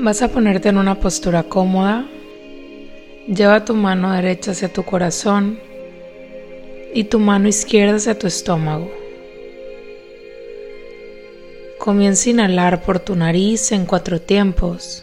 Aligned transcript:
Vas 0.00 0.22
a 0.22 0.28
ponerte 0.28 0.68
en 0.68 0.78
una 0.78 1.00
postura 1.00 1.42
cómoda. 1.42 2.06
Lleva 3.26 3.64
tu 3.64 3.74
mano 3.74 4.12
derecha 4.12 4.52
hacia 4.52 4.72
tu 4.72 4.84
corazón 4.84 5.58
y 6.94 7.02
tu 7.02 7.18
mano 7.18 7.48
izquierda 7.48 7.96
hacia 7.96 8.16
tu 8.16 8.28
estómago. 8.28 8.88
Comienza 11.78 12.28
a 12.28 12.32
inhalar 12.32 12.82
por 12.82 13.00
tu 13.00 13.16
nariz 13.16 13.72
en 13.72 13.86
cuatro 13.86 14.20
tiempos. 14.20 15.02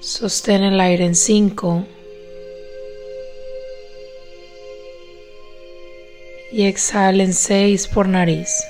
Sostén 0.00 0.62
el 0.62 0.80
aire 0.80 1.04
en 1.04 1.14
cinco. 1.14 1.84
Y 6.50 6.64
exhala 6.64 7.22
en 7.22 7.34
seis 7.34 7.86
por 7.86 8.08
nariz. 8.08 8.64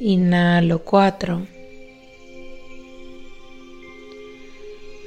Inhalo 0.00 0.84
cuatro. 0.84 1.44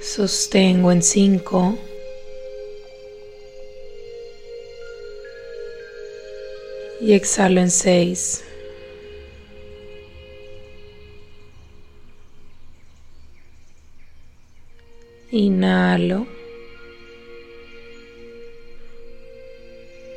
Sostengo 0.01 0.91
en 0.91 1.01
cinco. 1.01 1.77
Y 6.99 7.13
exhalo 7.13 7.61
en 7.61 7.71
seis. 7.71 8.43
Inhalo. 15.31 16.27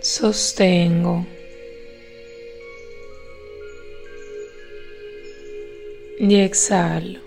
Sostengo. 0.02 1.33
Y 6.26 6.36
exhalo. 6.36 7.20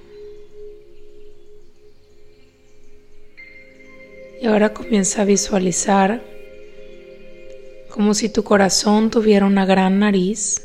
Y 4.41 4.47
ahora 4.47 4.73
comienza 4.73 5.21
a 5.21 5.25
visualizar 5.25 6.23
como 7.89 8.15
si 8.15 8.29
tu 8.29 8.43
corazón 8.43 9.11
tuviera 9.11 9.45
una 9.45 9.67
gran 9.67 9.99
nariz 9.99 10.63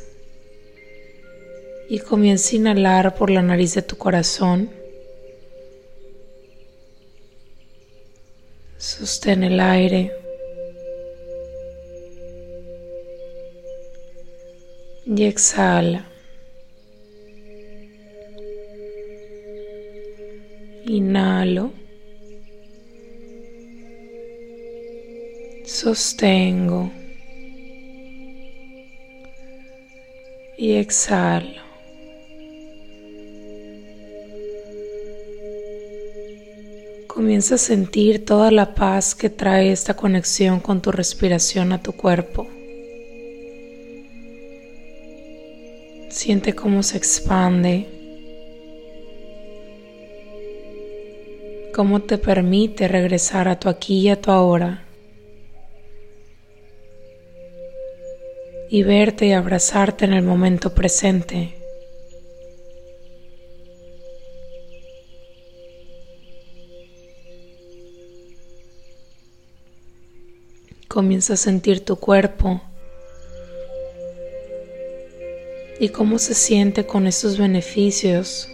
y 1.90 1.98
comienza 1.98 2.52
a 2.52 2.56
inhalar 2.56 3.14
por 3.16 3.28
la 3.28 3.42
nariz 3.42 3.74
de 3.74 3.82
tu 3.82 3.98
corazón. 3.98 4.70
Sostén 8.78 9.44
el 9.44 9.60
aire. 9.60 10.10
Y 15.04 15.24
exhala. 15.26 16.11
Inhalo. 20.92 21.72
Sostengo. 25.64 26.90
Y 30.58 30.72
exhalo. 30.72 31.62
Comienza 37.06 37.54
a 37.54 37.58
sentir 37.58 38.26
toda 38.26 38.50
la 38.50 38.74
paz 38.74 39.14
que 39.14 39.30
trae 39.30 39.72
esta 39.72 39.94
conexión 39.96 40.60
con 40.60 40.82
tu 40.82 40.92
respiración 40.92 41.72
a 41.72 41.82
tu 41.82 41.92
cuerpo. 41.92 42.46
Siente 46.10 46.54
cómo 46.54 46.82
se 46.82 46.98
expande 46.98 48.01
cómo 51.82 52.00
te 52.00 52.16
permite 52.16 52.86
regresar 52.86 53.48
a 53.48 53.58
tu 53.58 53.68
aquí 53.68 54.02
y 54.02 54.08
a 54.08 54.20
tu 54.20 54.30
ahora 54.30 54.84
y 58.70 58.84
verte 58.84 59.26
y 59.26 59.32
abrazarte 59.32 60.04
en 60.04 60.12
el 60.12 60.22
momento 60.22 60.72
presente. 60.72 61.56
Comienza 70.86 71.32
a 71.32 71.36
sentir 71.36 71.84
tu 71.84 71.96
cuerpo 71.96 72.62
y 75.80 75.88
cómo 75.88 76.20
se 76.20 76.34
siente 76.34 76.86
con 76.86 77.08
esos 77.08 77.38
beneficios 77.38 78.48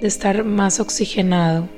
de 0.00 0.06
estar 0.06 0.44
más 0.44 0.78
oxigenado. 0.78 1.68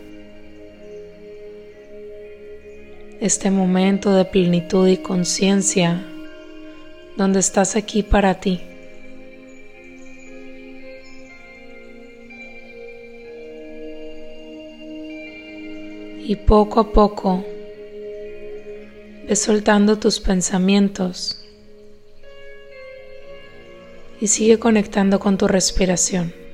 Este 3.21 3.50
momento 3.50 4.15
de 4.15 4.25
plenitud 4.25 4.87
y 4.88 4.99
conciencia 4.99 6.04
donde 7.16 7.41
estás 7.41 7.77
aquí 7.77 8.03
para 8.03 8.41
ti. 8.41 8.60
Y 16.28 16.37
poco 16.37 16.81
a 16.81 16.93
poco 16.93 17.44
ves 19.28 19.41
soltando 19.41 19.98
tus 19.98 20.21
pensamientos 20.21 21.43
y 24.21 24.27
sigue 24.27 24.59
conectando 24.59 25.21
con 25.21 25.38
tu 25.38 25.47
respiración. 25.47 26.46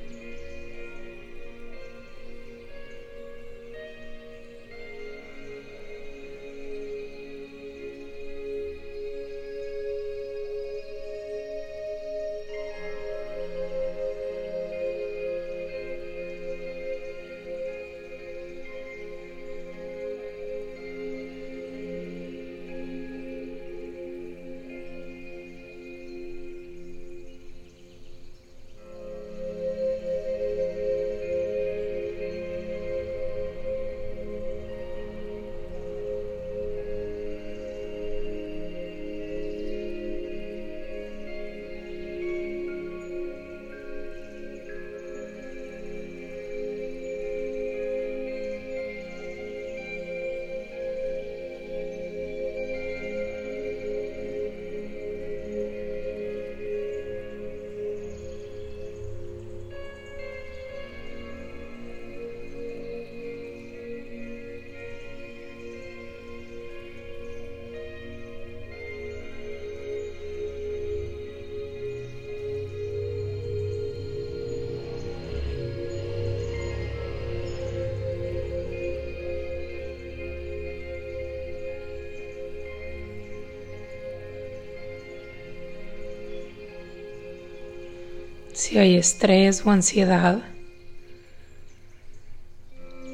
Si 88.53 88.77
hay 88.77 88.95
estrés 88.95 89.65
o 89.65 89.71
ansiedad, 89.71 90.43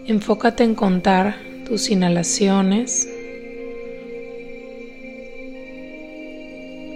enfócate 0.05 0.63
en 0.63 0.75
contar 0.75 1.37
tus 1.65 1.89
inhalaciones, 1.89 3.07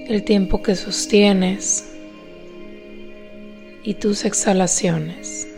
el 0.10 0.24
tiempo 0.24 0.62
que 0.62 0.76
sostienes 0.76 1.90
y 3.84 3.94
tus 3.96 4.26
exhalaciones. 4.26 5.53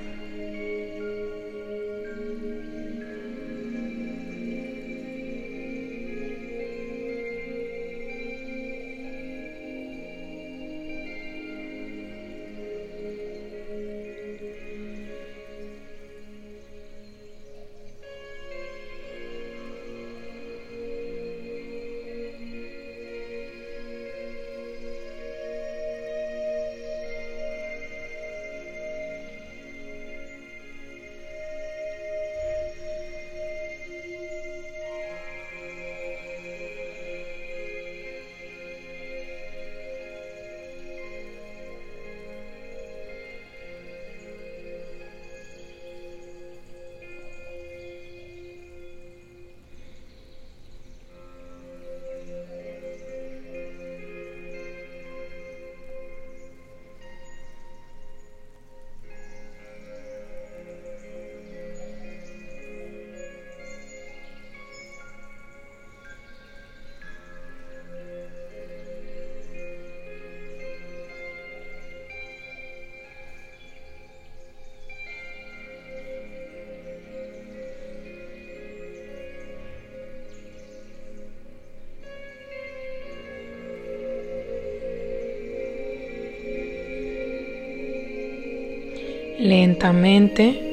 Lentamente 89.40 90.66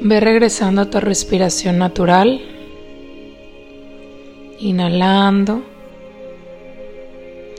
ve 0.00 0.20
regresando 0.20 0.82
a 0.82 0.90
tu 0.90 0.98
respiración 0.98 1.78
natural, 1.78 2.40
inhalando 4.58 5.62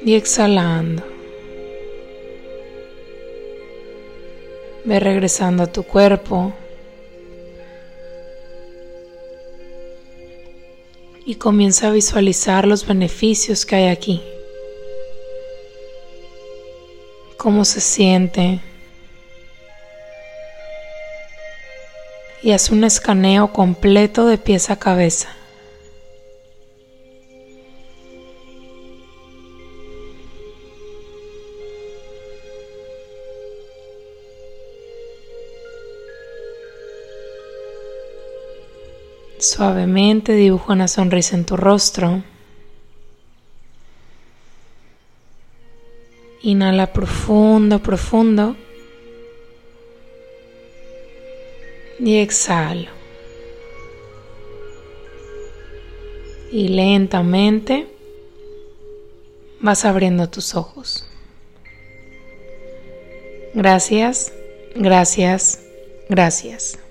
y 0.06 0.16
exhalando. 0.16 1.04
Ve 4.86 5.00
regresando 5.00 5.64
a 5.64 5.68
tu 5.68 5.84
cuerpo 5.84 6.54
y 11.26 11.36
comienza 11.36 11.88
a 11.88 11.92
visualizar 11.92 12.68
los 12.68 12.86
beneficios 12.86 13.66
que 13.66 13.76
hay 13.76 13.88
aquí. 13.88 14.22
Cómo 17.44 17.66
se 17.66 17.82
siente. 17.82 18.62
Y 22.42 22.52
haz 22.52 22.70
un 22.70 22.86
escaneo 22.86 23.52
completo 23.52 24.26
de 24.28 24.38
pies 24.38 24.70
a 24.70 24.78
cabeza. 24.78 25.28
Suavemente 39.38 40.32
dibuja 40.32 40.72
una 40.72 40.88
sonrisa 40.88 41.36
en 41.36 41.44
tu 41.44 41.58
rostro. 41.58 42.24
Inhala 46.44 46.92
profundo, 46.92 47.80
profundo. 47.80 48.56
Y 52.00 52.18
exhalo. 52.18 52.92
Y 56.52 56.68
lentamente 56.68 57.88
vas 59.62 59.86
abriendo 59.86 60.30
tus 60.30 60.54
ojos. 60.54 61.08
Gracias, 63.54 64.34
gracias, 64.76 65.62
gracias. 66.10 66.83